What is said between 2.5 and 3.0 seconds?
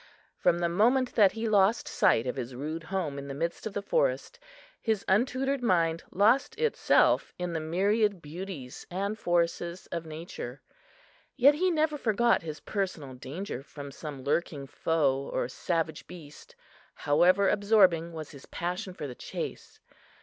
rude